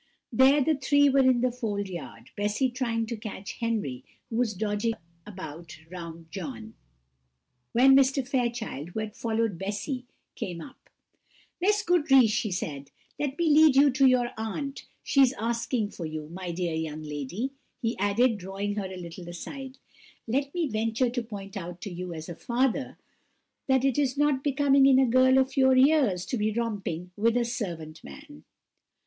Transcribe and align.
There 0.33 0.63
the 0.63 0.73
three 0.75 1.09
were 1.09 1.19
in 1.19 1.41
the 1.41 1.51
fold 1.51 1.87
yard, 1.87 2.31
Bessy 2.35 2.71
trying 2.71 3.05
to 3.05 3.15
catch 3.15 3.59
Henry, 3.59 4.03
who 4.31 4.37
was 4.37 4.55
dodging 4.55 4.95
about 5.27 5.77
round 5.91 6.31
John, 6.31 6.73
when 7.73 7.95
Mr. 7.95 8.27
Fairchild, 8.27 8.89
who 8.89 8.99
had 9.01 9.15
followed 9.15 9.59
Bessy, 9.59 10.07
came 10.33 10.59
up. 10.59 10.89
"Miss 11.61 11.83
Goodriche," 11.83 12.41
he 12.41 12.51
said, 12.51 12.89
"let 13.19 13.37
me 13.37 13.47
lead 13.51 13.75
you 13.75 13.91
to 13.91 14.07
your 14.07 14.31
aunt, 14.37 14.87
she 15.03 15.21
is 15.21 15.35
asking 15.37 15.91
for 15.91 16.07
you. 16.07 16.29
My 16.29 16.49
dear 16.51 16.73
young 16.73 17.03
lady," 17.03 17.51
he 17.79 17.95
added, 17.99 18.39
drawing 18.39 18.73
her 18.77 18.91
a 18.91 18.97
little 18.97 19.29
aside, 19.29 19.77
"let 20.25 20.51
me 20.55 20.67
venture 20.67 21.11
to 21.11 21.21
point 21.21 21.55
out 21.55 21.79
to 21.81 21.91
you, 21.91 22.11
as 22.11 22.27
a 22.27 22.33
father, 22.33 22.97
that 23.67 23.85
it 23.85 23.99
is 23.99 24.17
not 24.17 24.43
becoming 24.43 24.87
in 24.87 24.97
a 24.97 25.05
girl 25.05 25.37
of 25.37 25.55
your 25.55 25.75
years 25.75 26.25
to 26.25 26.37
be 26.37 26.51
romping 26.51 27.11
with 27.15 27.37
a 27.37 27.45
servant 27.45 28.03
man." 28.03 28.45